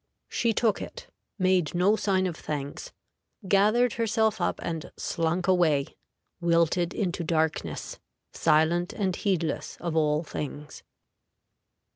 [0.29, 2.91] She took it, made no sign of thanks
[3.47, 5.95] "gathered herself up and slunk away
[6.39, 7.99] wilted into darkness,
[8.33, 10.81] silent and heedless of all things."